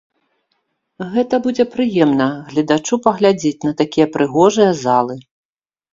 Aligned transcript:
Гэта 1.15 1.35
будзе 1.45 1.65
прыемна 1.75 2.27
гледачу 2.49 2.95
паглядзець 3.07 3.65
на 3.69 3.75
такія 3.83 4.11
прыгожыя 4.17 4.71
залы. 4.85 5.15